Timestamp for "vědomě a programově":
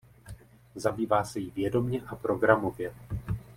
1.51-2.93